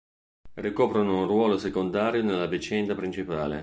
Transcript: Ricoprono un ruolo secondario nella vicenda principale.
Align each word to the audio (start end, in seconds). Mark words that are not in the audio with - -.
Ricoprono 0.55 1.19
un 1.21 1.27
ruolo 1.27 1.59
secondario 1.59 2.23
nella 2.23 2.47
vicenda 2.47 2.95
principale. 2.95 3.59